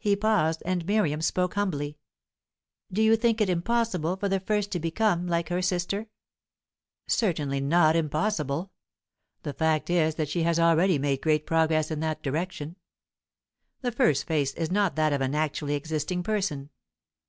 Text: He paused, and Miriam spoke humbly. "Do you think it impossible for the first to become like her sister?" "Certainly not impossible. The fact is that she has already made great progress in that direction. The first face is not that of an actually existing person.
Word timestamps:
He 0.00 0.16
paused, 0.16 0.60
and 0.66 0.84
Miriam 0.86 1.22
spoke 1.22 1.54
humbly. 1.54 1.96
"Do 2.92 3.00
you 3.00 3.14
think 3.14 3.40
it 3.40 3.48
impossible 3.48 4.16
for 4.16 4.28
the 4.28 4.40
first 4.40 4.72
to 4.72 4.80
become 4.80 5.28
like 5.28 5.50
her 5.50 5.62
sister?" 5.62 6.08
"Certainly 7.06 7.60
not 7.60 7.94
impossible. 7.94 8.72
The 9.44 9.52
fact 9.54 9.88
is 9.88 10.16
that 10.16 10.28
she 10.28 10.42
has 10.42 10.58
already 10.58 10.98
made 10.98 11.22
great 11.22 11.46
progress 11.46 11.92
in 11.92 12.00
that 12.00 12.24
direction. 12.24 12.74
The 13.82 13.92
first 13.92 14.26
face 14.26 14.52
is 14.54 14.72
not 14.72 14.96
that 14.96 15.12
of 15.12 15.20
an 15.20 15.32
actually 15.32 15.76
existing 15.76 16.24
person. 16.24 16.70